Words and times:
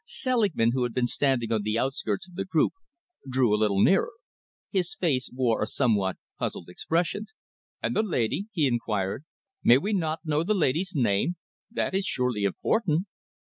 Selingman, 0.03 0.71
who 0.71 0.81
had 0.81 0.95
been 0.95 1.05
standing 1.05 1.51
on 1.51 1.61
the 1.61 1.77
outskirts 1.77 2.27
of 2.27 2.33
the 2.33 2.43
group, 2.43 2.73
drew 3.29 3.53
a 3.53 3.55
little 3.55 3.83
nearer. 3.83 4.13
His 4.71 4.95
face 4.95 5.29
wore 5.31 5.61
a 5.61 5.67
somewhat 5.67 6.17
puzzled 6.39 6.69
expression. 6.69 7.27
"And 7.83 7.95
the 7.95 8.01
lady?" 8.01 8.47
he 8.51 8.65
enquired. 8.65 9.25
"May 9.63 9.77
we 9.77 9.93
not 9.93 10.21
know 10.25 10.41
the 10.43 10.55
lady's 10.55 10.93
name? 10.95 11.35
That 11.69 11.93
is 11.93 12.03
surely 12.07 12.45
important?" 12.45 13.05